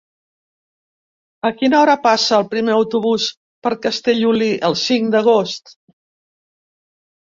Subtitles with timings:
[1.49, 3.29] A quina hora passa el primer autobús
[3.69, 5.81] per Castellolí el cinc d'agost?